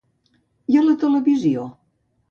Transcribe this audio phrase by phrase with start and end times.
[0.75, 1.71] I a la televisió?